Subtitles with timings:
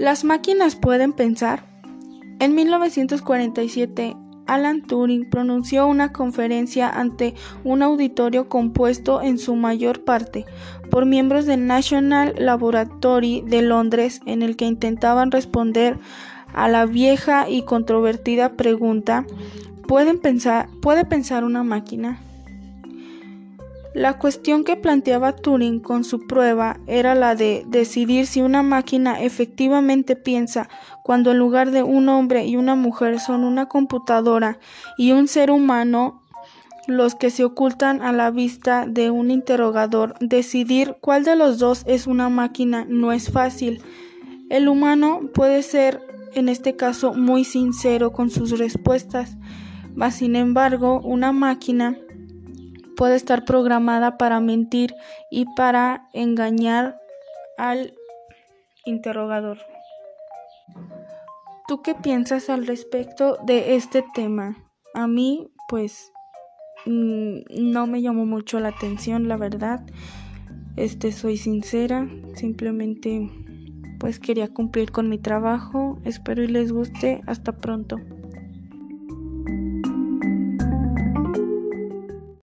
[0.00, 1.66] ¿Las máquinas pueden pensar?
[2.38, 4.16] En 1947,
[4.46, 7.34] Alan Turing pronunció una conferencia ante
[7.64, 10.46] un auditorio compuesto en su mayor parte
[10.90, 15.98] por miembros del National Laboratory de Londres en el que intentaban responder
[16.54, 19.26] a la vieja y controvertida pregunta
[19.86, 20.18] ¿Pueden
[20.80, 22.22] ¿Puede pensar una máquina?
[23.92, 29.20] La cuestión que planteaba Turing con su prueba era la de decidir si una máquina
[29.20, 30.68] efectivamente piensa
[31.02, 34.60] cuando en lugar de un hombre y una mujer son una computadora
[34.96, 36.22] y un ser humano
[36.86, 40.14] los que se ocultan a la vista de un interrogador.
[40.20, 43.82] Decidir cuál de los dos es una máquina no es fácil.
[44.50, 46.00] El humano puede ser
[46.34, 49.36] en este caso muy sincero con sus respuestas,
[49.96, 51.96] mas sin embargo una máquina
[53.00, 54.94] puede estar programada para mentir
[55.30, 57.00] y para engañar
[57.56, 57.94] al
[58.84, 59.56] interrogador.
[61.66, 64.58] ¿Tú qué piensas al respecto de este tema?
[64.92, 66.12] A mí, pues,
[66.84, 67.38] mm,
[67.72, 69.80] no me llamó mucho la atención, la verdad.
[70.76, 73.30] Este, soy sincera, simplemente,
[73.98, 75.98] pues, quería cumplir con mi trabajo.
[76.04, 77.22] Espero y les guste.
[77.26, 77.96] Hasta pronto.